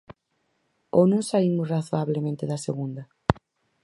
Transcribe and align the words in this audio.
¿Ou 0.97 1.03
non 1.11 1.27
saímos 1.29 1.69
razoablemente 1.73 2.43
da 2.51 2.63
segunda? 2.67 3.03